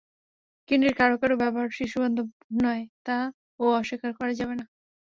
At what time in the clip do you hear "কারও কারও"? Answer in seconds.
0.95-1.39